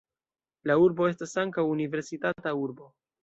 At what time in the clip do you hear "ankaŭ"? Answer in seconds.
1.43-1.67